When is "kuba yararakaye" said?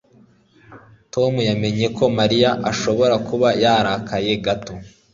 3.27-4.31